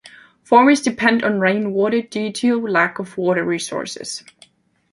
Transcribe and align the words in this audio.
Farmers 0.43 0.81
depend 0.81 1.23
on 1.23 1.39
rain 1.39 1.73
water 1.73 2.01
due 2.01 2.31
to 2.33 2.65
lack 2.65 2.97
of 2.97 3.19
water 3.19 3.43
resources. 3.43 4.23